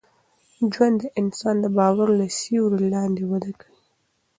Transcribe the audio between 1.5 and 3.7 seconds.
د باور له سیوري لاندي وده